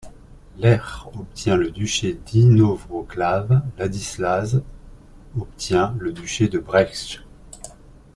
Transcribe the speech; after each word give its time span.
Lech 0.57 1.05
obtient 1.13 1.55
le 1.57 1.69
Duché 1.69 2.17
d'Inowrocław, 2.25 3.51
Ladislas 3.77 4.55
obtient 5.39 5.95
le 5.99 6.11
Duché 6.11 6.47
de 6.47 6.57
Brześć. 6.57 7.21